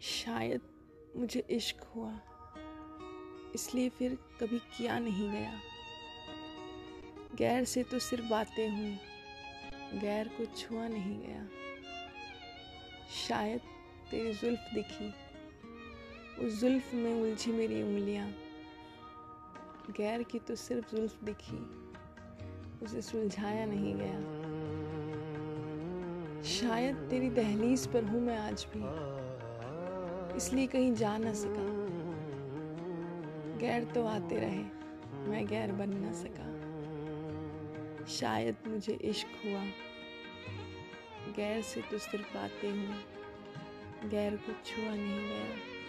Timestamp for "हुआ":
1.96-2.12, 39.46-39.64